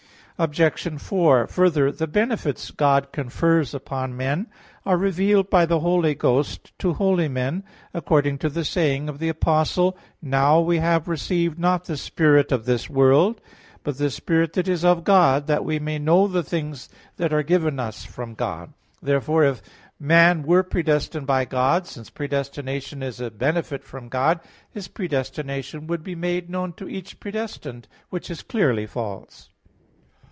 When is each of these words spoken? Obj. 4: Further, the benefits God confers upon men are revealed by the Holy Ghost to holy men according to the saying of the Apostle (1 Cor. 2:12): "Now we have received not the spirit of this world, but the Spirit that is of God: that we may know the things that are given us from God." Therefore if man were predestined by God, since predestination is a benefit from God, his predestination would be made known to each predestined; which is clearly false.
Obj. 0.39 0.99
4: 0.99 1.45
Further, 1.45 1.91
the 1.91 2.07
benefits 2.07 2.71
God 2.71 3.11
confers 3.11 3.75
upon 3.75 4.17
men 4.17 4.47
are 4.87 4.97
revealed 4.97 5.51
by 5.51 5.67
the 5.67 5.81
Holy 5.81 6.15
Ghost 6.15 6.71
to 6.79 6.93
holy 6.93 7.27
men 7.27 7.63
according 7.93 8.39
to 8.39 8.49
the 8.49 8.65
saying 8.65 9.07
of 9.07 9.19
the 9.19 9.29
Apostle 9.29 9.91
(1 9.91 9.93
Cor. 9.93 9.99
2:12): 10.23 10.31
"Now 10.31 10.59
we 10.61 10.77
have 10.79 11.07
received 11.07 11.59
not 11.59 11.83
the 11.85 11.95
spirit 11.95 12.51
of 12.51 12.65
this 12.65 12.89
world, 12.89 13.39
but 13.83 13.99
the 13.99 14.09
Spirit 14.09 14.53
that 14.53 14.67
is 14.67 14.83
of 14.83 15.03
God: 15.03 15.45
that 15.45 15.63
we 15.63 15.77
may 15.77 15.99
know 15.99 16.27
the 16.27 16.41
things 16.41 16.89
that 17.17 17.31
are 17.31 17.43
given 17.43 17.79
us 17.79 18.03
from 18.03 18.33
God." 18.33 18.73
Therefore 18.99 19.43
if 19.43 19.61
man 19.99 20.41
were 20.41 20.63
predestined 20.63 21.27
by 21.27 21.45
God, 21.45 21.85
since 21.85 22.09
predestination 22.09 23.03
is 23.03 23.21
a 23.21 23.29
benefit 23.29 23.83
from 23.83 24.09
God, 24.09 24.39
his 24.71 24.87
predestination 24.87 25.85
would 25.85 26.01
be 26.03 26.15
made 26.15 26.49
known 26.49 26.73
to 26.77 26.89
each 26.89 27.19
predestined; 27.19 27.87
which 28.09 28.31
is 28.31 28.41
clearly 28.41 28.87
false. 28.87 29.49